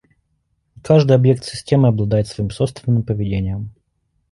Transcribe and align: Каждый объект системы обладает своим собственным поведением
Каждый 0.83 1.15
объект 1.15 1.45
системы 1.45 1.87
обладает 1.89 2.25
своим 2.25 2.49
собственным 2.49 3.03
поведением 3.03 3.69